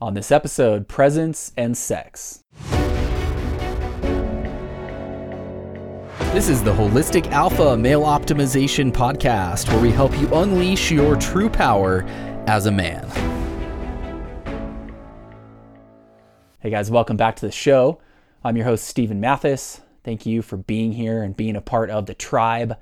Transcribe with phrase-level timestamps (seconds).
[0.00, 2.42] On this episode, presence and sex.
[6.32, 11.48] This is the Holistic Alpha Male Optimization Podcast, where we help you unleash your true
[11.48, 12.02] power
[12.48, 13.08] as a man.
[16.58, 18.00] Hey guys, welcome back to the show.
[18.42, 19.80] I'm your host, Stephen Mathis.
[20.02, 22.76] Thank you for being here and being a part of the tribe.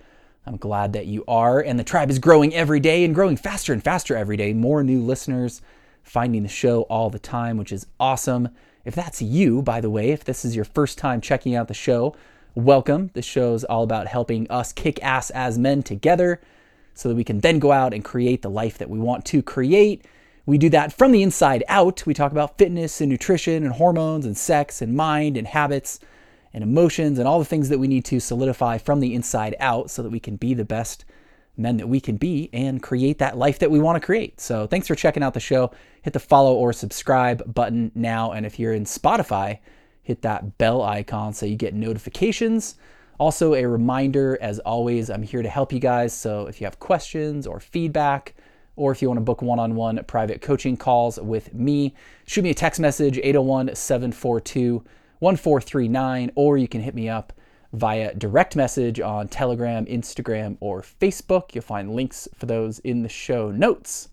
[0.47, 1.61] I'm glad that you are.
[1.61, 4.55] And the tribe is growing every day and growing faster and faster every day.
[4.55, 5.61] More new listeners
[6.03, 8.49] finding the show all the time, which is awesome.
[8.85, 11.75] If that's you, by the way, if this is your first time checking out the
[11.75, 12.15] show,
[12.55, 13.11] welcome.
[13.15, 16.41] The show is all about helping us kick ass as men together
[16.95, 19.43] so that we can then go out and create the life that we want to
[19.43, 20.05] create.
[20.45, 22.05] We do that from the inside out.
[22.05, 26.01] We talk about fitness and nutrition and hormones and sex and mind and habits
[26.53, 29.91] and emotions and all the things that we need to solidify from the inside out
[29.91, 31.05] so that we can be the best
[31.57, 34.41] men that we can be and create that life that we want to create.
[34.41, 35.71] So, thanks for checking out the show.
[36.03, 38.33] Hit the follow or subscribe button now.
[38.33, 39.59] And if you're in Spotify,
[40.03, 42.77] hit that bell icon so you get notifications.
[43.19, 46.13] Also, a reminder as always, I'm here to help you guys.
[46.13, 48.35] So, if you have questions or feedback,
[48.77, 51.95] or if you want to book one on one private coaching calls with me,
[52.27, 54.83] shoot me a text message 801 742
[55.19, 57.33] 1439, or you can hit me up
[57.73, 61.55] via direct message on Telegram, Instagram, or Facebook.
[61.55, 64.09] You'll find links for those in the show notes.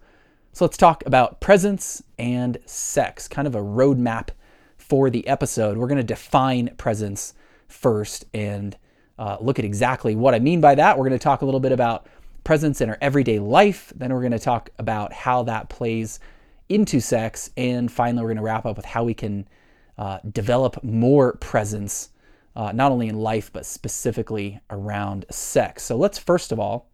[0.53, 4.29] So let's talk about presence and sex, kind of a roadmap
[4.77, 5.77] for the episode.
[5.77, 7.33] We're going to define presence
[7.67, 8.77] first and
[9.19, 10.97] uh, look at exactly what I mean by that.
[10.97, 12.07] We're going to talk a little bit about
[12.43, 13.91] presence in our everyday life.
[13.95, 16.19] Then we're going to talk about how that plays
[16.69, 17.51] into sex.
[17.57, 19.47] And finally, we're going to wrap up with how we can
[19.97, 22.09] uh, develop more presence,
[22.55, 25.83] uh, not only in life, but specifically around sex.
[25.83, 26.89] So let's first of all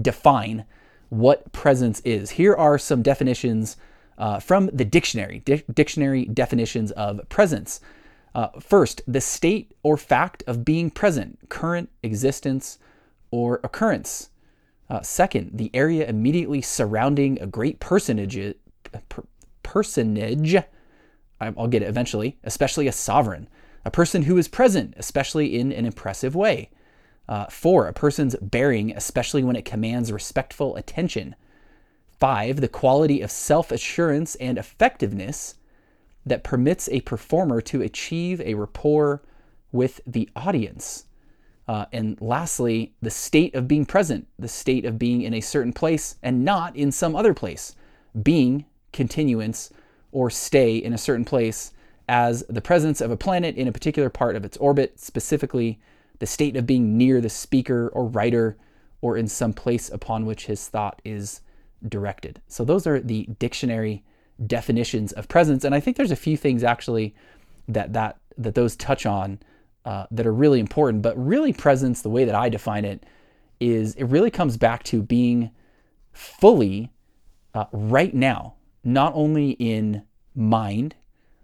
[0.00, 0.64] define
[1.08, 2.30] what presence is.
[2.30, 3.76] Here are some definitions
[4.18, 7.80] uh, from the dictionary, Di- dictionary definitions of presence.
[8.34, 12.78] Uh, first, the state or fact of being present, current existence
[13.30, 14.30] or occurrence.
[14.90, 18.54] Uh, second, the area immediately surrounding a great personage,
[19.08, 19.24] per,
[19.62, 20.56] personage
[21.40, 23.48] I'll get it eventually, especially a sovereign,
[23.84, 26.70] a person who is present, especially in an impressive way.
[27.28, 31.36] Uh, four, a person's bearing, especially when it commands respectful attention.
[32.18, 35.54] Five, the quality of self assurance and effectiveness
[36.24, 39.22] that permits a performer to achieve a rapport
[39.72, 41.04] with the audience.
[41.66, 45.72] Uh, and lastly, the state of being present, the state of being in a certain
[45.72, 47.74] place and not in some other place.
[48.22, 49.70] Being, continuance,
[50.10, 51.72] or stay in a certain place
[52.08, 55.78] as the presence of a planet in a particular part of its orbit, specifically
[56.18, 58.56] the state of being near the speaker or writer
[59.00, 61.42] or in some place upon which his thought is
[61.86, 62.40] directed.
[62.48, 64.04] So those are the dictionary
[64.46, 67.14] definitions of presence and I think there's a few things actually
[67.66, 69.40] that that that those touch on
[69.84, 73.04] uh, that are really important, but really presence the way that I define it
[73.60, 75.50] is it really comes back to being
[76.12, 76.90] fully
[77.54, 78.54] uh, right now
[78.84, 80.02] not only in
[80.34, 80.94] mind,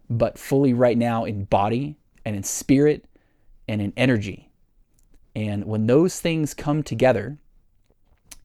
[0.09, 3.07] but fully right now in body and in spirit
[3.69, 4.51] and in energy.
[5.35, 7.39] And when those things come together,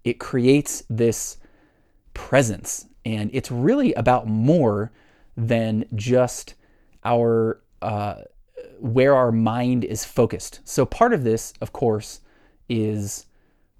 [0.04, 1.38] it creates this
[2.14, 2.86] presence.
[3.06, 4.92] And it's really about more
[5.38, 6.56] than just
[7.04, 8.16] our uh,
[8.80, 10.60] where our mind is focused.
[10.64, 12.22] So part of this, of course,
[12.68, 13.26] is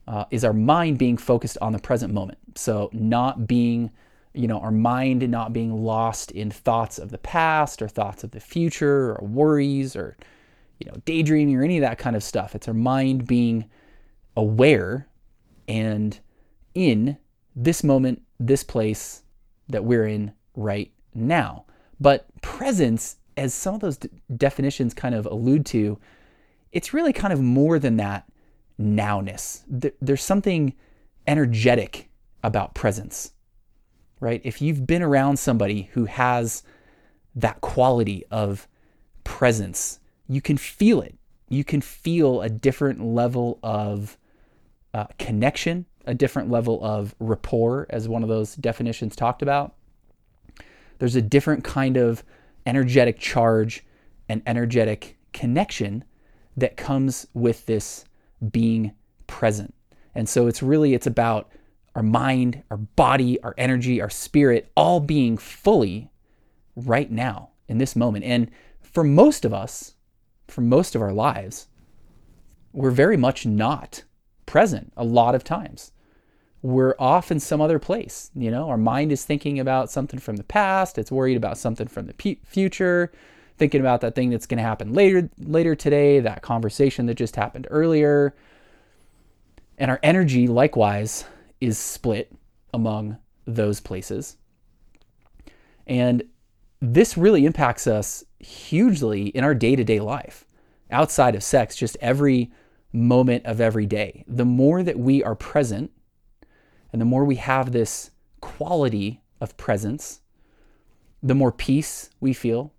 [0.08, 2.40] uh, is our mind being focused on the present moment.
[2.56, 3.92] So not being
[4.34, 8.32] you know, our mind not being lost in thoughts of the past or thoughts of
[8.32, 10.16] the future or worries or,
[10.80, 12.56] you know, daydreaming or any of that kind of stuff.
[12.56, 13.70] It's our mind being
[14.36, 15.08] aware
[15.68, 16.20] and
[16.74, 17.18] in
[17.56, 19.24] this moment, this place
[19.68, 21.66] that we're in right now.
[22.00, 26.00] But presence, as some of those d- definitions kind of allude to,
[26.72, 28.32] it's really kind of more than that
[28.80, 29.64] nowness.
[29.82, 30.74] Th- there's something
[31.28, 32.10] energetic
[32.44, 33.34] about presence
[34.20, 34.42] right?
[34.44, 36.64] If you've been around somebody who has
[37.36, 38.68] that quality of
[39.24, 41.16] presence, you can feel it.
[41.50, 44.18] You can feel a different level of
[44.94, 49.74] uh, connection, a different level of rapport, as one of those definitions talked about.
[51.00, 52.24] There's a different kind of
[52.66, 53.84] energetic charge
[54.28, 56.04] and energetic connection
[56.58, 58.06] that comes with this
[58.52, 58.92] being
[59.28, 59.74] present.
[60.14, 61.50] And so it's really it's about
[61.96, 66.10] our mind, our body, our energy, our spirit, all being fully
[66.76, 68.26] right now in this moment.
[68.26, 68.50] And
[68.82, 69.96] for most of us,
[70.48, 71.68] for most of our lives,
[72.74, 74.04] we're very much not
[74.46, 75.92] present a lot of times.
[76.62, 78.32] we're off in some other place.
[78.36, 81.88] You know, our mind is thinking about something from the past, it's worried about something
[81.88, 83.12] from the future,
[83.58, 87.36] thinking about that thing that's going to happen later later today, that conversation that just
[87.36, 88.36] happened earlier.
[89.78, 91.24] And our energy likewise
[91.62, 92.32] is split
[92.74, 94.38] among those places.
[95.88, 96.24] And
[96.82, 100.46] this really impacts us hugely in our day-to-day life
[100.92, 102.52] outside of sex, just every
[102.94, 104.24] moment of every day.
[104.28, 105.92] The more that we are present
[106.92, 110.22] and the more we have this quality of presence,
[111.22, 112.74] the more peace we feel,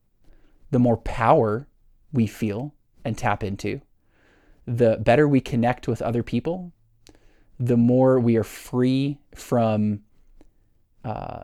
[0.71, 1.69] the more power
[2.13, 2.75] we feel
[3.05, 3.81] and tap into,
[4.67, 6.73] the better we connect with other people,
[7.61, 10.01] the more we are free from
[11.05, 11.43] uh,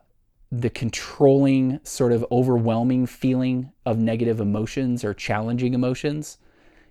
[0.50, 6.38] the controlling, sort of overwhelming feeling of negative emotions or challenging emotions.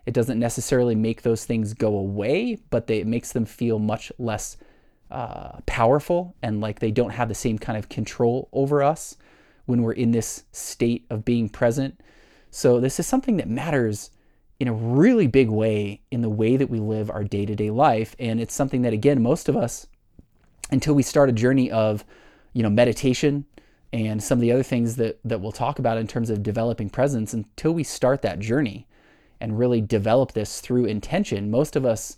[0.05, 4.11] It doesn't necessarily make those things go away, but they, it makes them feel much
[4.19, 4.57] less
[5.09, 9.17] uh, powerful and like they don't have the same kind of control over us
[9.65, 11.99] when we're in this state of being present.
[12.51, 14.11] So, this is something that matters
[14.59, 17.69] in a really big way in the way that we live our day to day
[17.69, 18.15] life.
[18.19, 19.87] And it's something that, again, most of us,
[20.71, 22.05] until we start a journey of,
[22.53, 23.45] you know, meditation
[23.91, 26.89] and some of the other things that, that we'll talk about in terms of developing
[26.89, 28.87] presence, until we start that journey
[29.39, 32.17] and really develop this through intention, most of us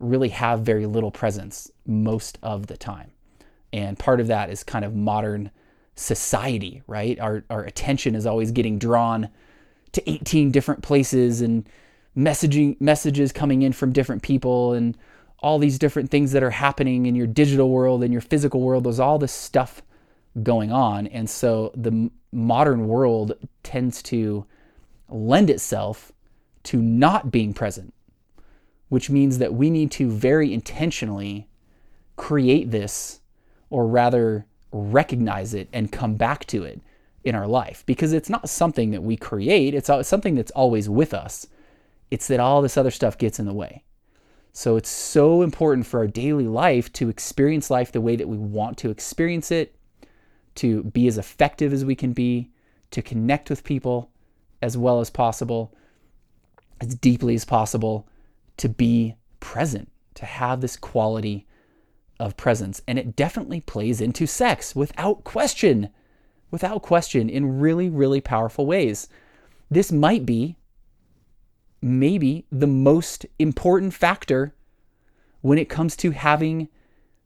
[0.00, 3.10] really have very little presence most of the time.
[3.72, 5.50] And part of that is kind of modern
[5.94, 7.18] society, right?
[7.20, 9.28] Our, our attention is always getting drawn
[9.94, 11.68] to 18 different places and
[12.16, 14.96] messaging messages coming in from different people and
[15.40, 18.84] all these different things that are happening in your digital world and your physical world.
[18.84, 19.82] There's all this stuff
[20.42, 21.06] going on.
[21.08, 23.32] And so the modern world
[23.62, 24.46] tends to
[25.08, 26.12] lend itself
[26.64, 27.94] to not being present
[28.94, 31.48] which means that we need to very intentionally
[32.14, 33.18] create this,
[33.68, 36.80] or rather recognize it and come back to it
[37.24, 41.14] in our life because it's not something that we create, it's something that's always with
[41.14, 41.46] us.
[42.10, 43.82] It's that all this other stuff gets in the way.
[44.52, 48.36] So it's so important for our daily life to experience life the way that we
[48.36, 49.74] want to experience it,
[50.56, 52.50] to be as effective as we can be,
[52.92, 54.10] to connect with people
[54.62, 55.74] as well as possible,
[56.80, 58.06] as deeply as possible,
[58.58, 61.46] to be present, to have this quality
[62.20, 62.80] of presence.
[62.86, 65.88] And it definitely plays into sex without question,
[66.54, 69.08] without question, in really, really powerful ways.
[69.70, 70.56] This might be
[71.82, 74.54] maybe the most important factor
[75.40, 76.68] when it comes to having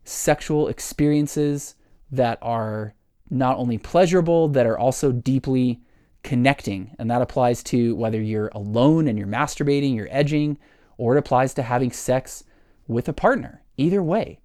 [0.03, 1.75] sexual experiences
[2.11, 2.95] that are
[3.29, 5.83] not only pleasurable, that are also deeply
[6.23, 6.97] connecting.
[6.99, 10.57] And that applies to whether you're alone and you're masturbating, you're edging,
[10.97, 12.45] or it applies to having sex
[12.87, 13.63] with a partner.
[13.77, 14.41] Either way,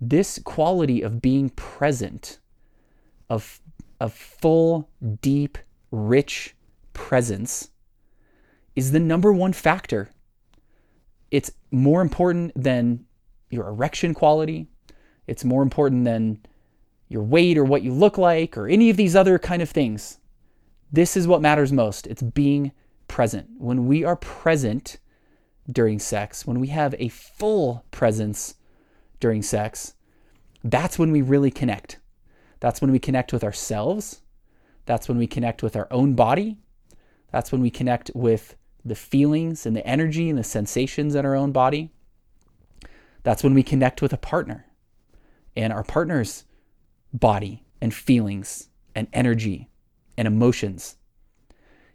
[0.00, 2.38] this quality of being present,
[3.28, 3.60] of,
[4.00, 4.88] of full,
[5.20, 5.58] deep,
[5.90, 6.54] rich
[6.92, 7.70] presence,
[8.76, 10.10] is the number one factor.
[11.30, 13.04] It's more important than
[13.50, 14.68] your erection quality.
[15.26, 16.40] It's more important than
[17.08, 20.18] your weight or what you look like or any of these other kind of things.
[20.92, 22.06] This is what matters most.
[22.06, 22.72] It's being
[23.08, 23.48] present.
[23.58, 24.98] When we are present,
[25.70, 28.54] during sex, when we have a full presence
[29.20, 29.94] during sex,
[30.62, 31.98] that's when we really connect.
[32.64, 34.22] That's when we connect with ourselves.
[34.86, 36.56] That's when we connect with our own body.
[37.30, 41.34] That's when we connect with the feelings and the energy and the sensations in our
[41.34, 41.90] own body.
[43.22, 44.64] That's when we connect with a partner
[45.54, 46.44] and our partner's
[47.12, 49.68] body and feelings and energy
[50.16, 50.96] and emotions.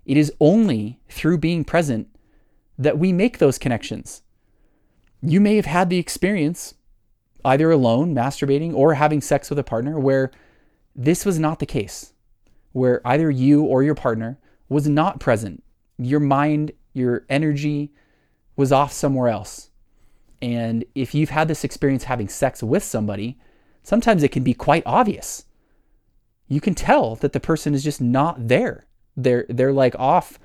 [0.06, 2.16] It is only through being present
[2.78, 4.22] that we make those connections.
[5.24, 6.76] You may have had the experience,
[7.44, 10.30] either alone, masturbating, or having sex with a partner, where
[11.00, 12.14] this was not the case,
[12.74, 14.38] where either you or your partner
[14.68, 15.64] was not present.
[15.98, 17.92] Your mind, your energy
[18.56, 19.70] was off somewhere else.
[20.42, 23.40] And if you've had this experience having sex with somebody,
[23.82, 25.46] sometimes it can be quite obvious.
[26.48, 28.86] You can tell that the person is just not there.
[29.16, 30.38] They're they're like off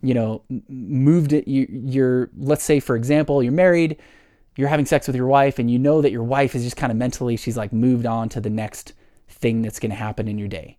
[0.00, 3.96] you know, moved it, you, you're, let's say, for example, you're married,
[4.56, 6.92] you're having sex with your wife, and you know that your wife is just kind
[6.92, 8.92] of mentally, she's like moved on to the next
[9.40, 10.78] thing that's going to happen in your day.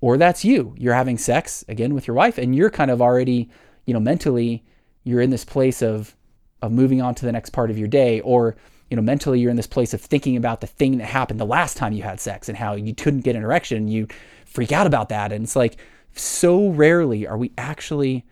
[0.00, 0.74] Or that's you.
[0.78, 3.50] You're having sex again with your wife, and you're kind of already,
[3.86, 4.64] you know, mentally,
[5.04, 6.16] you're in this place of,
[6.62, 8.20] of moving on to the next part of your day.
[8.20, 8.56] Or,
[8.88, 11.44] you know, mentally, you're in this place of thinking about the thing that happened the
[11.44, 13.76] last time you had sex and how you couldn't get an erection.
[13.76, 14.06] And you
[14.46, 15.32] freak out about that.
[15.32, 15.76] And it's like,
[16.14, 18.26] so rarely are we actually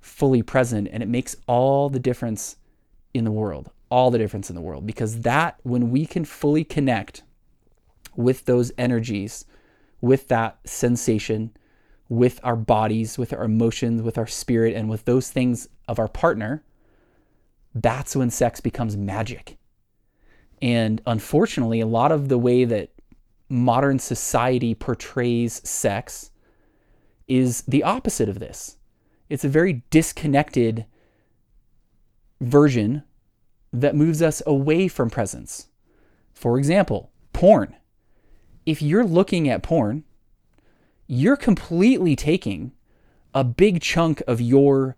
[0.00, 2.56] fully present and it makes all the difference
[3.12, 3.70] in the world.
[3.90, 7.22] all the difference in the world because that, when we can fully connect
[8.18, 9.44] with those energies,
[10.00, 11.52] with that sensation,
[12.08, 16.08] with our bodies, with our emotions, with our spirit, and with those things of our
[16.08, 16.64] partner,
[17.74, 19.56] that's when sex becomes magic.
[20.60, 22.90] And unfortunately, a lot of the way that
[23.48, 26.32] modern society portrays sex
[27.28, 28.78] is the opposite of this.
[29.28, 30.86] It's a very disconnected
[32.40, 33.04] version
[33.72, 35.68] that moves us away from presence.
[36.32, 37.76] For example, porn.
[38.68, 40.04] If you're looking at porn,
[41.06, 42.72] you're completely taking
[43.32, 44.94] a big chunk of your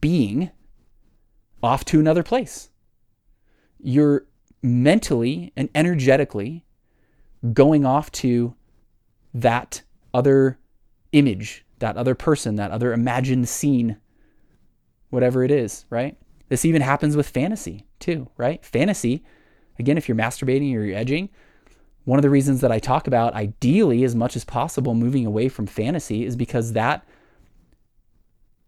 [0.00, 0.52] being
[1.60, 2.70] off to another place.
[3.80, 4.26] You're
[4.62, 6.64] mentally and energetically
[7.52, 8.54] going off to
[9.34, 9.82] that
[10.14, 10.60] other
[11.10, 13.96] image, that other person, that other imagined scene,
[15.10, 16.16] whatever it is, right?
[16.50, 18.64] This even happens with fantasy too, right?
[18.64, 19.24] Fantasy,
[19.76, 21.30] again, if you're masturbating or you're edging,
[22.08, 25.50] one of the reasons that I talk about ideally as much as possible moving away
[25.50, 27.06] from fantasy is because that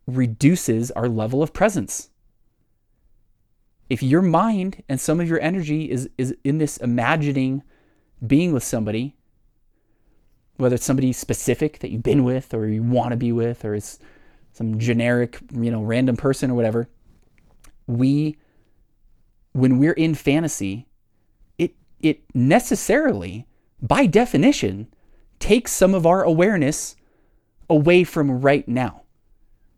[0.06, 2.10] reduces our level of presence.
[3.88, 7.62] If your mind and some of your energy is, is in this imagining
[8.26, 9.16] being with somebody,
[10.58, 13.74] whether it's somebody specific that you've been with or you want to be with, or
[13.74, 13.98] it's
[14.52, 16.90] some generic, you know, random person or whatever,
[17.86, 18.36] we
[19.52, 20.89] when we're in fantasy,
[22.02, 23.46] it necessarily,
[23.80, 24.88] by definition,
[25.38, 26.96] takes some of our awareness
[27.68, 29.02] away from right now.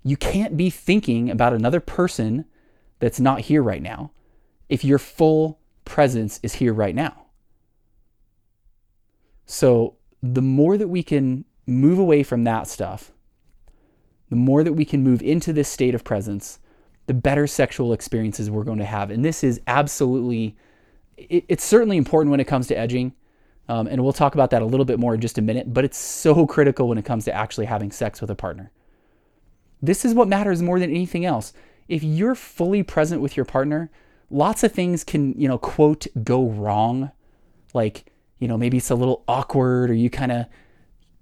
[0.02, 2.44] You can't be thinking about another person
[2.98, 4.12] that's not here right now
[4.68, 7.26] if your full presence is here right now.
[9.44, 13.12] So, the more that we can move away from that stuff,
[14.30, 16.58] the more that we can move into this state of presence,
[17.06, 19.10] the better sexual experiences we're going to have.
[19.10, 20.56] And this is absolutely,
[21.16, 23.14] it, it's certainly important when it comes to edging.
[23.68, 25.84] Um, and we'll talk about that a little bit more in just a minute, but
[25.84, 28.72] it's so critical when it comes to actually having sex with a partner.
[29.80, 31.52] This is what matters more than anything else.
[31.88, 33.90] If you're fully present with your partner,
[34.30, 37.12] lots of things can, you know, quote, go wrong.
[37.72, 40.46] Like, you know, maybe it's a little awkward or you kind of,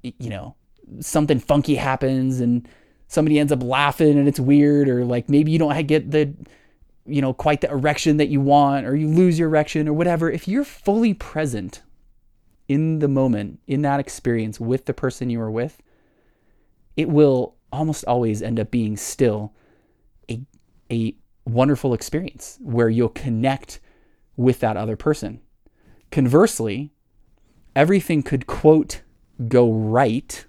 [0.03, 0.57] you know,
[1.01, 2.67] something funky happens and
[3.07, 6.33] somebody ends up laughing and it's weird, or like maybe you don't get the,
[7.11, 10.31] you know, quite the erection that you want, or you lose your erection, or whatever.
[10.31, 11.83] If you're fully present
[12.69, 15.83] in the moment, in that experience with the person you are with,
[16.97, 19.53] it will almost always end up being still
[20.31, 20.41] a,
[20.91, 21.15] a
[21.45, 23.81] wonderful experience where you'll connect
[24.37, 25.41] with that other person.
[26.11, 26.93] Conversely,
[27.75, 29.03] everything could, quote,
[29.49, 30.45] go right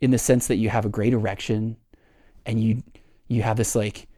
[0.00, 1.76] in the sense that you have a great erection
[2.46, 2.82] and you
[3.28, 4.08] you have this like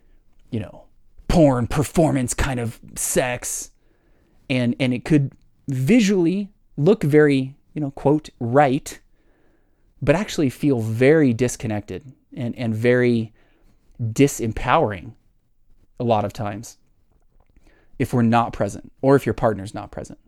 [0.50, 0.84] you know
[1.30, 3.70] porn performance kind of sex
[4.48, 5.32] and and it could
[5.68, 9.00] visually look very you know quote right
[10.02, 13.32] but actually feel very disconnected and and very
[14.02, 15.12] disempowering
[16.00, 16.78] a lot of times
[17.98, 20.18] if we're not present or if your partner's not present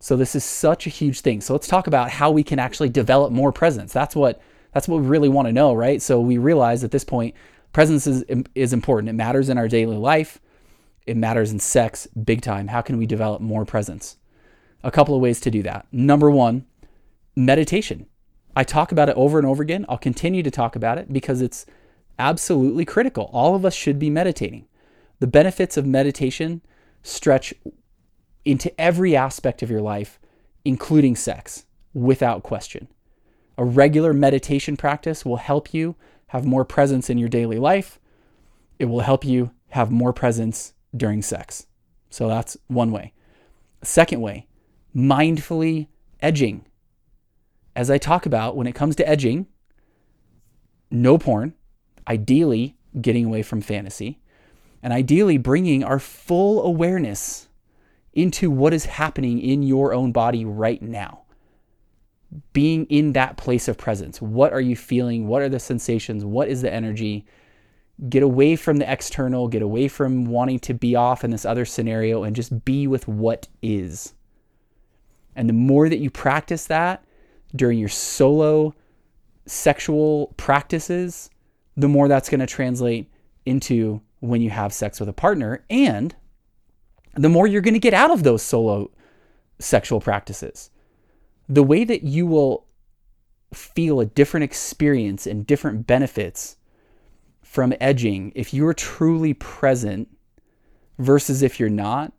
[0.00, 1.40] so this is such a huge thing.
[1.40, 3.92] So let's talk about how we can actually develop more presence.
[3.92, 4.40] That's what
[4.72, 6.00] that's what we really want to know, right?
[6.00, 7.34] So we realize at this point
[7.72, 9.10] presence is is important.
[9.10, 10.40] It matters in our daily life.
[11.06, 12.68] It matters in sex big time.
[12.68, 14.16] How can we develop more presence?
[14.82, 15.86] A couple of ways to do that.
[15.90, 16.64] Number 1,
[17.34, 18.06] meditation.
[18.54, 19.86] I talk about it over and over again.
[19.88, 21.64] I'll continue to talk about it because it's
[22.18, 23.30] absolutely critical.
[23.32, 24.66] All of us should be meditating.
[25.20, 26.62] The benefits of meditation
[27.02, 27.54] stretch
[28.44, 30.18] into every aspect of your life,
[30.64, 32.88] including sex, without question.
[33.56, 35.96] A regular meditation practice will help you
[36.28, 37.98] have more presence in your daily life.
[38.78, 41.66] It will help you have more presence during sex.
[42.10, 43.12] So that's one way.
[43.82, 44.46] Second way,
[44.94, 45.88] mindfully
[46.20, 46.64] edging.
[47.76, 49.46] As I talk about, when it comes to edging,
[50.90, 51.54] no porn,
[52.06, 54.20] ideally getting away from fantasy,
[54.82, 57.48] and ideally bringing our full awareness
[58.12, 61.22] into what is happening in your own body right now.
[62.52, 64.20] Being in that place of presence.
[64.20, 65.26] What are you feeling?
[65.26, 66.24] What are the sensations?
[66.24, 67.24] What is the energy?
[68.08, 71.64] Get away from the external, get away from wanting to be off in this other
[71.64, 74.14] scenario and just be with what is.
[75.34, 77.04] And the more that you practice that
[77.56, 78.74] during your solo
[79.46, 81.30] sexual practices,
[81.76, 83.10] the more that's going to translate
[83.46, 85.64] into when you have sex with a partner.
[85.70, 86.14] And
[87.14, 88.90] the more you're going to get out of those solo
[89.58, 90.70] sexual practices.
[91.48, 92.66] The way that you will
[93.52, 96.56] feel a different experience and different benefits
[97.42, 100.08] from edging if you are truly present
[100.98, 102.12] versus if you're not,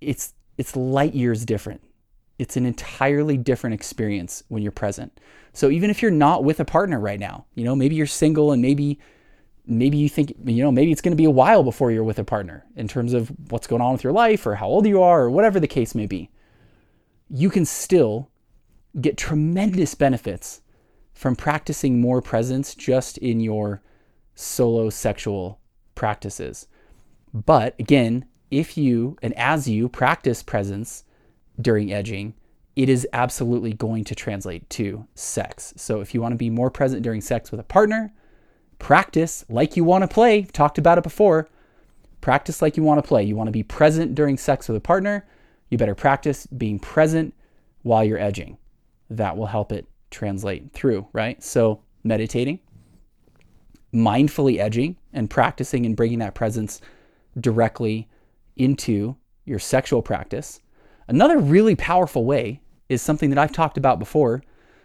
[0.00, 1.80] it's it's light years different.
[2.38, 5.18] It's an entirely different experience when you're present.
[5.52, 8.52] So even if you're not with a partner right now, you know, maybe you're single
[8.52, 8.98] and maybe
[9.66, 12.18] maybe you think, you know, maybe it's going to be a while before you're with
[12.18, 15.02] a partner in terms of what's going on with your life or how old you
[15.02, 16.30] are or whatever the case may be.
[17.34, 18.28] You can still
[19.00, 20.60] get tremendous benefits
[21.14, 23.80] from practicing more presence just in your
[24.34, 25.58] solo sexual
[25.94, 26.66] practices.
[27.32, 31.04] But again, if you and as you practice presence
[31.58, 32.34] during edging,
[32.76, 35.72] it is absolutely going to translate to sex.
[35.76, 38.12] So if you want to be more present during sex with a partner,
[38.78, 40.42] practice like you want to play.
[40.42, 41.48] Talked about it before.
[42.20, 43.22] Practice like you want to play.
[43.24, 45.26] You want to be present during sex with a partner.
[45.72, 47.32] You better practice being present
[47.80, 48.58] while you're edging.
[49.08, 51.42] That will help it translate through, right?
[51.42, 52.60] So, meditating,
[53.94, 56.82] mindfully edging, and practicing and bringing that presence
[57.40, 58.06] directly
[58.54, 60.60] into your sexual practice.
[61.08, 62.60] Another really powerful way
[62.90, 64.42] is something that I've talked about before,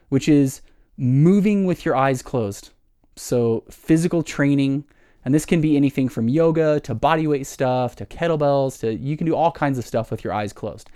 [0.07, 0.61] which is
[0.95, 2.69] moving with your eyes closed.
[3.17, 4.85] So, physical training,
[5.25, 9.27] and this can be anything from yoga to bodyweight stuff to kettlebells to you can
[9.27, 10.89] do all kinds of stuff with your eyes closed.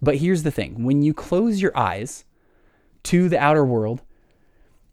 [0.00, 2.24] But here's the thing when you close your eyes
[3.04, 4.02] to the outer world,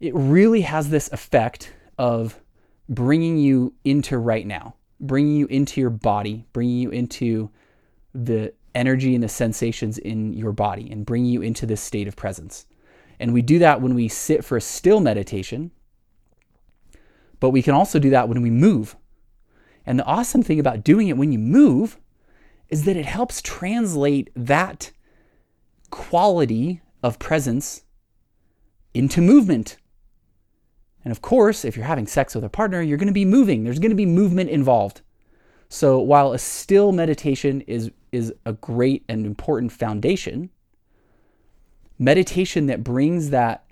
[0.00, 2.40] it really has this effect of
[2.88, 7.50] bringing you into right now bringing you into your body, bringing you into
[8.14, 12.16] the energy and the sensations in your body, and bringing you into this state of
[12.16, 12.66] presence.
[13.18, 15.70] And we do that when we sit for a still meditation,
[17.40, 18.96] but we can also do that when we move.
[19.84, 21.98] And the awesome thing about doing it when you move
[22.68, 24.90] is that it helps translate that
[25.90, 27.82] quality of presence
[28.92, 29.76] into movement.
[31.04, 33.62] And of course, if you're having sex with a partner, you're going to be moving.
[33.62, 35.02] There's going to be movement involved.
[35.68, 40.50] So while a still meditation is is a great and important foundation,
[41.98, 43.65] meditation that brings that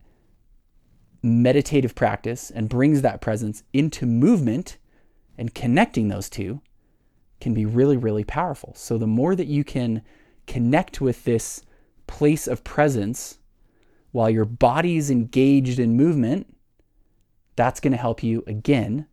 [1.25, 4.77] meditative practice and brings that presence into movement
[5.38, 6.61] and connecting those two
[7.40, 8.72] can be really really powerful.
[8.77, 10.03] So the more that you can
[10.46, 11.62] connect with this
[12.07, 13.38] place of presence
[14.12, 16.55] while your body's engaged in movement,
[17.57, 19.07] that's going to help you again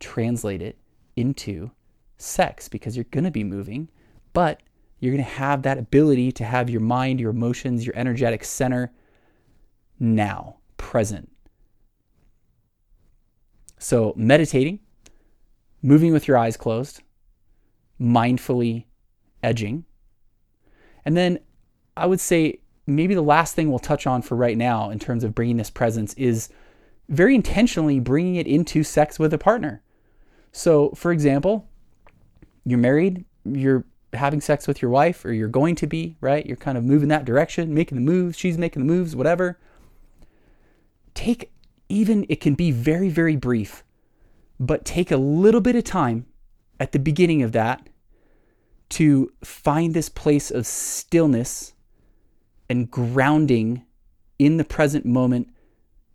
[0.00, 0.76] translate it
[1.16, 1.70] into
[2.18, 3.88] sex because you're going to be moving,
[4.32, 4.62] but
[4.98, 8.92] you're going to have that ability to have your mind, your emotions, your energetic center
[9.98, 11.31] now, present.
[13.82, 14.78] So, meditating,
[15.82, 17.02] moving with your eyes closed,
[18.00, 18.84] mindfully
[19.42, 19.86] edging.
[21.04, 21.40] And then
[21.96, 25.24] I would say maybe the last thing we'll touch on for right now in terms
[25.24, 26.48] of bringing this presence is
[27.08, 29.82] very intentionally bringing it into sex with a partner.
[30.52, 31.68] So, for example,
[32.64, 36.46] you're married, you're having sex with your wife, or you're going to be, right?
[36.46, 39.58] You're kind of moving that direction, making the moves, she's making the moves, whatever.
[41.14, 41.51] Take
[41.92, 43.84] even, it can be very, very brief,
[44.58, 46.26] but take a little bit of time
[46.80, 47.88] at the beginning of that
[48.90, 51.72] to find this place of stillness
[52.68, 53.84] and grounding
[54.38, 55.48] in the present moment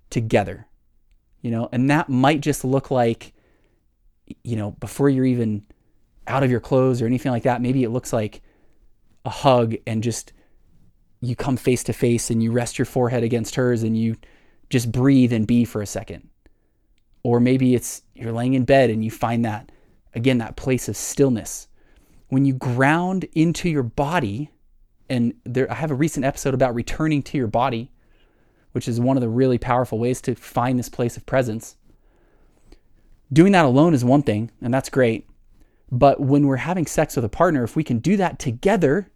[0.09, 0.67] together
[1.41, 3.33] you know, and that might just look like,
[4.43, 5.65] you know, before you're even
[6.27, 8.41] out of your clothes or anything like that, maybe it looks like
[9.23, 10.33] a hug and just
[11.21, 14.17] you come face to face and you rest your forehead against hers and you
[14.69, 16.29] just breathe and be for a second.
[17.23, 19.71] Or maybe it's you're laying in bed and you find that,
[20.13, 21.67] again, that place of stillness.
[22.29, 24.51] When you ground into your body,
[25.09, 27.91] and there, I have a recent episode about returning to your body
[28.77, 31.77] which is one of the really powerful ways to find this place of presence.
[33.33, 35.27] Doing that alone is one thing, and that's great.
[35.91, 39.09] But when we're having sex with a partner, if we can do that together,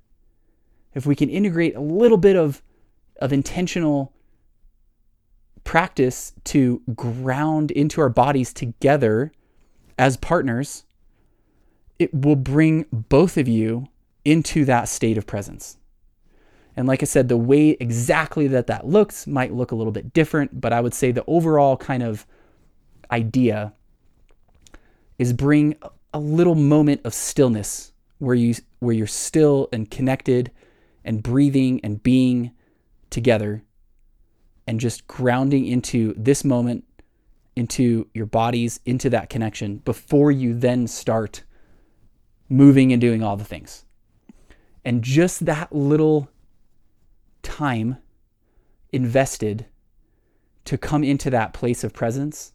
[0.95, 2.63] if we can integrate a little bit of,
[3.17, 4.13] of intentional
[5.63, 9.31] practice to ground into our bodies together
[9.97, 10.85] as partners,
[11.99, 13.87] it will bring both of you
[14.25, 15.77] into that state of presence.
[16.75, 20.13] And like I said, the way exactly that that looks might look a little bit
[20.13, 22.25] different, but I would say the overall kind of
[23.11, 23.73] idea
[25.19, 25.75] is bring
[26.13, 30.51] a little moment of stillness where you where you're still and connected
[31.03, 32.51] and breathing and being
[33.09, 33.63] together
[34.71, 36.85] and just grounding into this moment
[37.57, 41.43] into your bodies into that connection before you then start
[42.47, 43.83] moving and doing all the things.
[44.85, 46.29] And just that little
[47.43, 47.97] time
[48.93, 49.65] invested
[50.63, 52.53] to come into that place of presence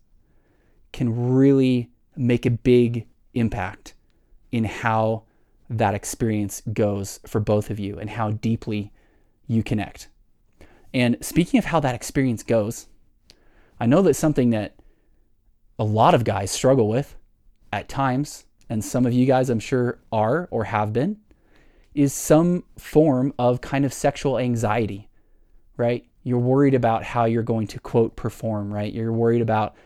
[0.94, 3.92] can really make a big impact
[4.50, 5.24] in how
[5.68, 8.90] that experience goes for both of you and how deeply
[9.46, 10.09] you connect.
[10.96, 12.87] And speaking of how that experience goes,
[13.78, 14.76] I know that's something that
[15.78, 17.16] a lot of guys struggle with
[17.70, 21.18] at times, and some of you guys I'm sure are or have been,
[21.94, 25.11] is some form of kind of sexual anxiety,
[25.76, 26.06] right?
[26.22, 28.90] You're worried about how you're going to quote perform, right?
[28.90, 29.76] You're worried about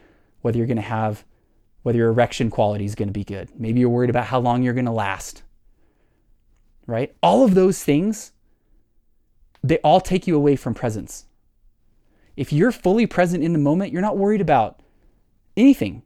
[0.42, 1.24] whether you're going to have
[1.82, 3.48] whether your erection quality is going to be good.
[3.58, 5.42] Maybe you're worried about how long you're going to last.
[6.86, 7.16] Right?
[7.20, 8.30] All of those things
[9.62, 11.26] they all take you away from presence.
[12.36, 14.80] If you're fully present in the moment, you're not worried about
[15.56, 16.02] anything,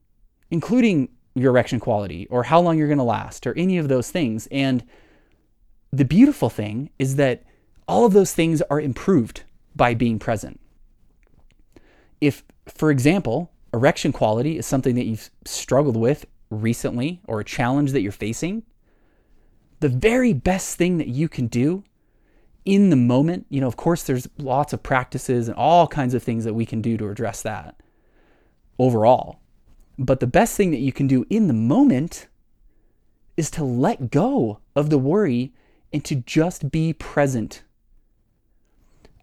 [0.50, 4.10] including your erection quality or how long you're going to last or any of those
[4.10, 4.48] things.
[4.50, 4.84] And
[5.92, 7.44] the beautiful thing is that
[7.86, 9.42] all of those things are improved
[9.76, 10.60] by being present.
[12.20, 17.92] If, for example, erection quality is something that you've struggled with recently or a challenge
[17.92, 18.62] that you're facing,
[19.80, 21.84] the very best thing that you can do
[22.64, 26.22] in the moment, you know, of course, there's lots of practices and all kinds of
[26.22, 27.76] things that we can do to address that
[28.78, 29.40] overall.
[29.98, 32.26] But the best thing that you can do in the moment
[33.36, 35.52] is to let go of the worry
[35.92, 37.62] and to just be present.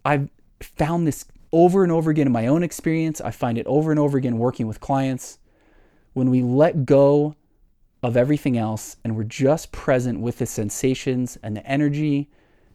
[0.04, 3.20] I've found this over and over again in my own experience.
[3.20, 5.38] I find it over and over again working with clients.
[6.14, 7.34] When we let go
[8.02, 12.30] of everything else and we're just present with the sensations and the energy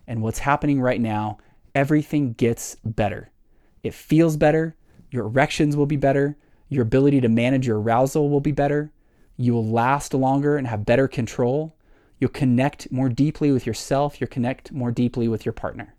[0.08, 1.38] and what's happening right now,
[1.76, 3.30] everything gets better.
[3.84, 4.76] It feels better.
[5.12, 6.38] Your erections will be better.
[6.70, 8.92] Your ability to manage your arousal will be better.
[9.38, 11.76] You will last longer and have better control.
[12.20, 14.20] You'll connect more deeply with yourself.
[14.20, 15.96] You'll connect more deeply with your partner.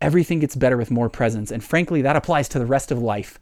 [0.00, 1.50] Everything gets better with more presence.
[1.50, 3.40] And frankly, that applies to the rest of life.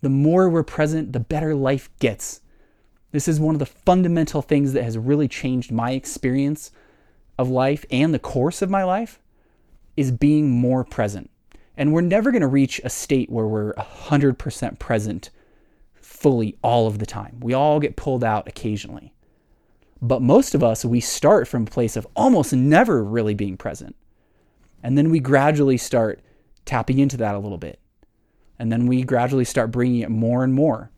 [0.00, 2.40] The more we're present, the better life gets.
[3.10, 6.70] This is one of the fundamental things that has really changed my experience
[7.38, 9.20] of life and the course of my life
[9.96, 11.30] is being more present.
[11.76, 15.30] And we're never going to reach a state where we're 100% present
[15.94, 17.38] fully all of the time.
[17.40, 19.12] We all get pulled out occasionally.
[20.02, 23.96] But most of us, we start from a place of almost never really being present.
[24.82, 26.20] And then we gradually start
[26.64, 27.80] tapping into that a little bit.
[28.58, 30.90] And then we gradually start bringing it more and more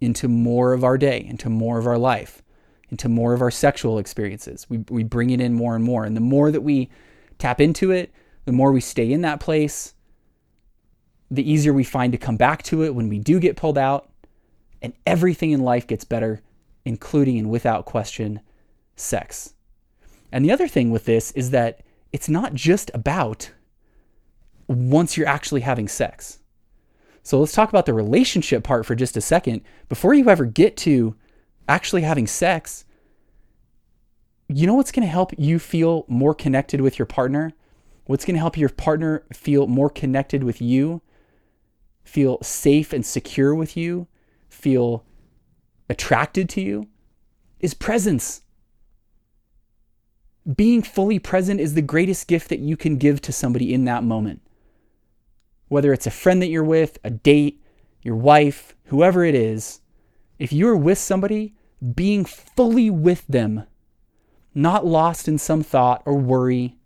[0.00, 2.42] into more of our day, into more of our life
[2.90, 4.66] into more of our sexual experiences.
[4.68, 6.04] We, we bring it in more and more.
[6.04, 6.90] And the more that we
[7.38, 8.12] tap into it,
[8.44, 9.94] the more we stay in that place,
[11.30, 14.10] the easier we find to come back to it when we do get pulled out.
[14.82, 16.42] And everything in life gets better,
[16.84, 18.40] including and without question,
[18.96, 19.54] sex.
[20.32, 21.80] And the other thing with this is that
[22.12, 23.50] it's not just about
[24.66, 26.38] once you're actually having sex.
[27.22, 29.62] So let's talk about the relationship part for just a second.
[29.88, 31.14] Before you ever get to
[31.70, 32.84] actually having sex,
[34.48, 37.52] you know what's going to help you feel more connected with your partner?
[38.06, 41.00] What's going to help your partner feel more connected with you,
[42.02, 44.08] feel safe and secure with you,
[44.48, 45.04] feel
[45.88, 46.88] attracted to you
[47.60, 48.42] is presence.
[50.56, 54.02] Being fully present is the greatest gift that you can give to somebody in that
[54.02, 54.42] moment.
[55.68, 57.62] Whether it's a friend that you're with, a date,
[58.02, 59.80] your wife, whoever it is,
[60.40, 61.54] if you're with somebody
[61.94, 63.64] being fully with them,
[64.54, 66.76] not lost in some thought or worry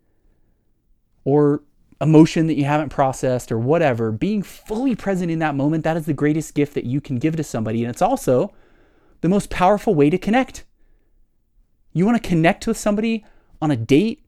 [1.24, 1.62] or
[2.00, 6.06] emotion that you haven't processed or whatever, being fully present in that moment, that is
[6.06, 7.82] the greatest gift that you can give to somebody.
[7.82, 8.52] And it's also
[9.20, 10.64] the most powerful way to connect.
[11.92, 13.24] You want to connect with somebody
[13.62, 14.24] on a date,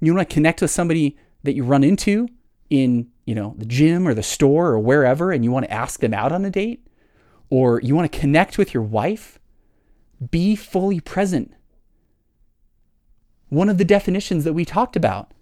[0.00, 2.28] you want to connect with somebody that you run into
[2.70, 6.00] in, you know, the gym or the store or wherever and you want to ask
[6.00, 6.86] them out on a date,
[7.50, 9.38] or you want to connect with your wife
[10.30, 11.52] be fully present.
[13.48, 15.32] One of the definitions that we talked about,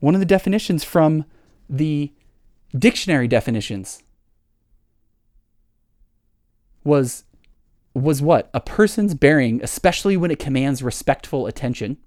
[0.00, 1.24] one of the definitions from
[1.68, 2.12] the
[2.76, 4.02] dictionary definitions
[6.84, 7.24] was
[7.94, 8.48] was what?
[8.54, 11.98] A person's bearing, especially when it commands respectful attention.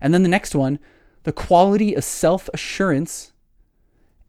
[0.00, 0.78] And then the next one,
[1.24, 3.32] the quality of self-assurance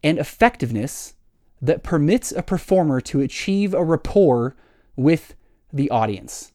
[0.04, 1.14] and effectiveness
[1.62, 4.56] that permits a performer to achieve a rapport
[4.96, 5.36] with
[5.74, 6.54] the audience.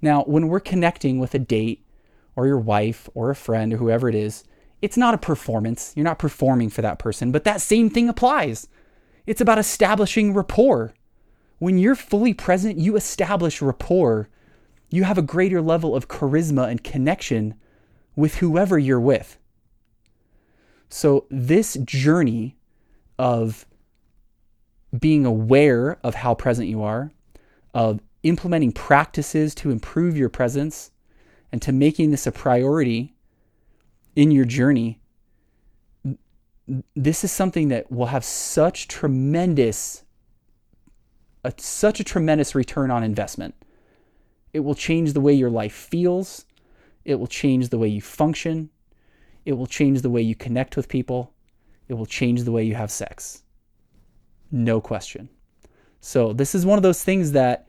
[0.00, 1.84] Now, when we're connecting with a date
[2.36, 4.44] or your wife or a friend or whoever it is,
[4.80, 5.92] it's not a performance.
[5.96, 8.68] You're not performing for that person, but that same thing applies.
[9.26, 10.92] It's about establishing rapport.
[11.58, 14.28] When you're fully present, you establish rapport.
[14.90, 17.54] You have a greater level of charisma and connection
[18.14, 19.38] with whoever you're with.
[20.90, 22.56] So, this journey
[23.18, 23.66] of
[24.96, 27.10] being aware of how present you are,
[27.72, 30.90] of implementing practices to improve your presence
[31.52, 33.14] and to making this a priority
[34.16, 34.98] in your journey,
[36.96, 40.02] this is something that will have such tremendous,
[41.44, 43.54] a, such a tremendous return on investment.
[44.52, 46.46] It will change the way your life feels.
[47.04, 48.70] It will change the way you function.
[49.44, 51.32] It will change the way you connect with people.
[51.88, 53.42] It will change the way you have sex.
[54.50, 55.28] No question.
[56.00, 57.66] So, this is one of those things that,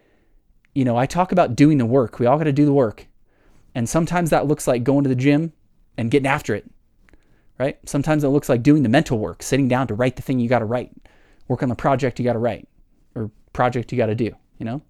[0.75, 2.19] you know, I talk about doing the work.
[2.19, 3.07] We all got to do the work.
[3.73, 5.53] And sometimes that looks like going to the gym
[5.97, 6.69] and getting after it,
[7.57, 7.77] right?
[7.87, 10.49] Sometimes it looks like doing the mental work, sitting down to write the thing you
[10.49, 10.91] got to write,
[11.47, 12.67] work on the project you got to write
[13.15, 14.81] or project you got to do, you know?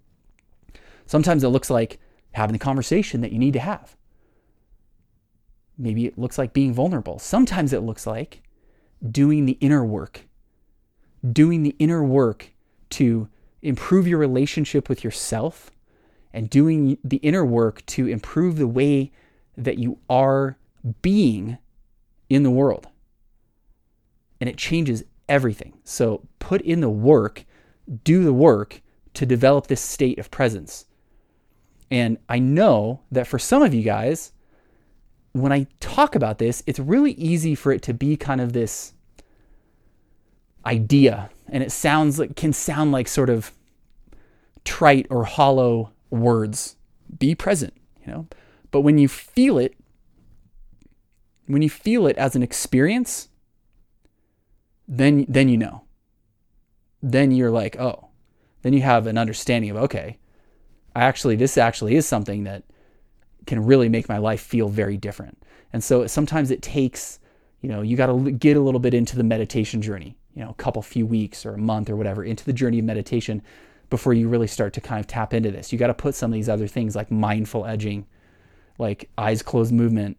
[1.06, 2.00] Sometimes it looks like
[2.34, 3.95] having the conversation that you need to have.
[5.78, 7.19] Maybe it looks like being vulnerable.
[7.19, 8.41] Sometimes it looks like
[9.12, 10.28] doing the inner work,
[11.32, 12.54] doing the inner work
[12.91, 13.30] to
[13.62, 15.71] improve your relationship with yourself
[16.36, 19.12] and doing the inner work to improve the way
[19.58, 20.58] that you are
[21.02, 21.58] being
[22.30, 22.88] in the world.
[24.41, 25.80] And it changes everything.
[25.86, 27.45] So put in the work,
[28.04, 28.82] do the work
[29.13, 30.86] to develop this state of presence.
[31.89, 34.34] And I know that for some of you guys,
[35.32, 38.93] when I talk about this, it's really easy for it to be kind of this
[40.65, 41.30] idea.
[41.48, 43.54] And it sounds like, can sound like sort of
[44.65, 46.75] trite or hollow words.
[47.19, 47.73] Be present,
[48.06, 48.28] you know?
[48.71, 49.75] But when you feel it,
[51.47, 53.30] when you feel it as an experience,
[54.88, 55.84] then then you know.
[57.01, 58.10] Then you're like, oh,
[58.63, 60.17] then you have an understanding of okay,
[60.95, 62.63] I actually this actually is something that
[63.45, 65.38] can really make my life feel very different.
[65.71, 67.19] And so sometimes it takes,
[67.62, 70.49] you know, you got to get a little bit into the meditation journey, you know,
[70.49, 73.41] a couple few weeks or a month or whatever into the journey of meditation
[73.89, 75.71] before you really start to kind of tap into this.
[75.71, 78.06] You got to put some of these other things like mindful edging,
[78.78, 80.17] like eyes closed movement,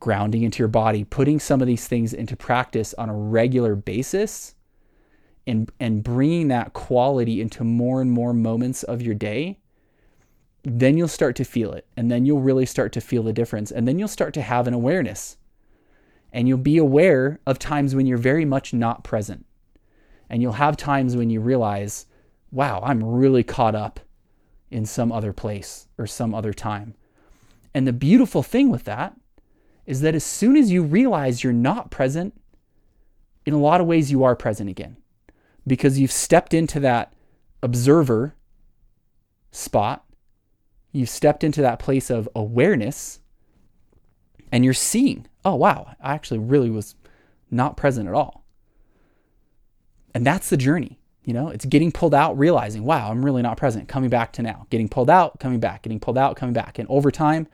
[0.00, 4.54] grounding into your body, putting some of these things into practice on a regular basis
[5.46, 9.58] and and bringing that quality into more and more moments of your day.
[10.62, 13.70] Then you'll start to feel it and then you'll really start to feel the difference
[13.70, 15.36] and then you'll start to have an awareness.
[16.30, 19.46] And you'll be aware of times when you're very much not present.
[20.28, 22.04] And you'll have times when you realize
[22.50, 24.00] wow, I'm really caught up
[24.70, 26.94] in some other place or some other time.
[27.74, 29.14] And the beautiful thing with that
[29.86, 32.34] is that as soon as you realize you're not present,
[33.48, 34.98] in a lot of ways you are present again
[35.66, 37.14] because you've stepped into that
[37.62, 38.34] observer
[39.50, 40.04] spot.
[40.92, 43.20] You've stepped into that place of awareness
[44.52, 46.94] and you're seeing, oh, wow, I actually really was
[47.50, 48.44] not present at all.
[50.14, 50.97] And that's the journey.
[51.28, 54.42] You know, it's getting pulled out, realizing, wow, I'm really not present, coming back to
[54.42, 56.78] now, getting pulled out, coming back, getting pulled out, coming back.
[56.78, 57.48] And over time,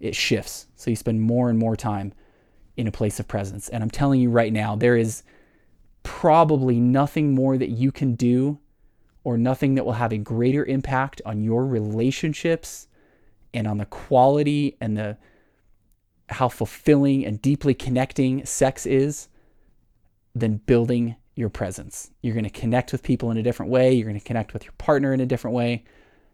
[0.00, 0.66] it shifts.
[0.76, 2.14] So you spend more and more time
[2.78, 3.68] in a place of presence.
[3.68, 5.24] And I'm telling you right now, there is
[6.04, 8.58] probably nothing more that you can do
[9.24, 12.86] or nothing that will have a greater impact on your relationships
[13.52, 15.18] and on the quality and the
[16.30, 19.28] how fulfilling and deeply connecting sex is
[20.34, 22.10] than building your presence.
[22.20, 23.92] You're going to connect with people in a different way.
[23.92, 25.84] You're going to connect with your partner in a different way.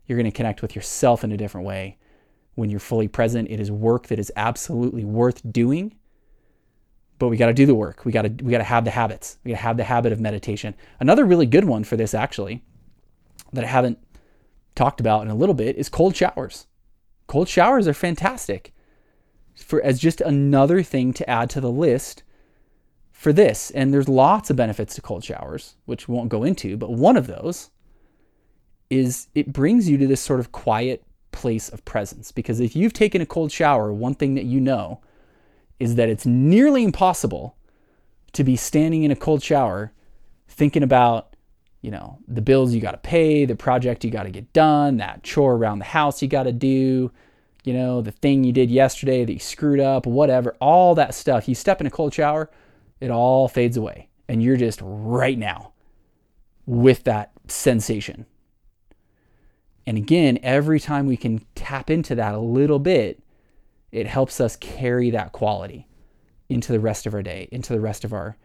[0.07, 1.99] You're going to connect with yourself in a different way.
[2.55, 5.95] When you're fully present, it is work that is absolutely worth doing.
[7.19, 8.05] But we got to do the work.
[8.05, 9.39] We got to we got to have the habits.
[9.45, 10.75] We got to have the habit of meditation.
[11.01, 12.63] Another really good one for this actually
[13.53, 13.99] that I haven't
[14.75, 16.67] talked about in a little bit is cold showers.
[17.27, 18.73] Cold showers are fantastic
[19.55, 22.23] for as just another thing to add to the list
[23.19, 23.73] for this.
[23.73, 27.17] And there's lots of benefits to cold showers, which we won't go into, but one
[27.17, 27.71] of those
[28.91, 31.03] is it brings you to this sort of quiet
[31.33, 32.31] place of presence.
[32.31, 35.01] Because if you've taken a cold shower, one thing that you know
[35.81, 37.57] is that it's nearly impossible
[38.35, 39.93] to be standing in a cold shower
[40.47, 41.35] thinking about,
[41.83, 44.99] you know, the bills you got to pay, the project you got to get done,
[44.99, 47.11] that chore around the house you got to do,
[47.65, 51.49] you know, the thing you did yesterday that you screwed up, whatever, all that stuff.
[51.49, 52.49] You step in a cold shower,
[53.01, 54.09] it all fades away.
[54.29, 55.73] And you're just right now
[56.67, 58.27] with that sensation.
[59.87, 63.23] And again, every time we can tap into that a little bit,
[63.91, 65.87] it helps us carry that quality
[66.51, 68.37] into the rest of our day, into the rest of our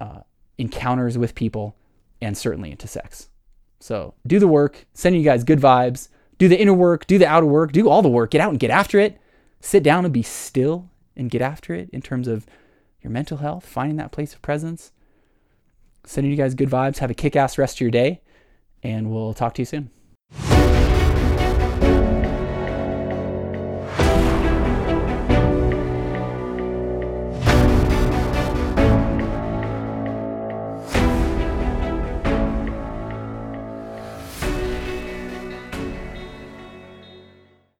[0.00, 0.20] uh,
[0.58, 1.76] encounters with people,
[2.20, 3.30] and certainly into sex.
[3.78, 7.26] So do the work, send you guys good vibes, do the inner work, do the
[7.26, 9.18] outer work, do all the work, get out and get after it.
[9.60, 12.46] Sit down and be still and get after it in terms of
[13.02, 14.92] your mental health, finding that place of presence.
[16.04, 16.98] Sending you guys good vibes.
[16.98, 18.20] Have a kick ass rest of your day,
[18.82, 19.90] and we'll talk to you soon.